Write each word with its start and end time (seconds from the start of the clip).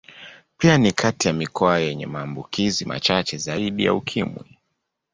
Pia 0.57 0.77
ni 0.77 0.91
kati 0.91 1.27
ya 1.27 1.33
mikoa 1.33 1.79
yenye 1.79 2.05
maambukizi 2.05 2.85
machache 2.85 3.37
zaidi 3.37 3.83
ya 3.85 3.93
Ukimwi. 3.93 4.57